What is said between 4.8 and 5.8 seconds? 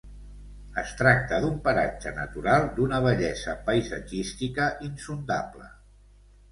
insondable.